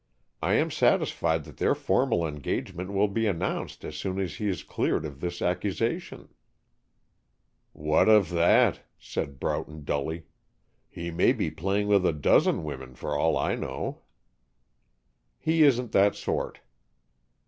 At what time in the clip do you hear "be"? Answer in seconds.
3.07-3.27, 11.33-11.51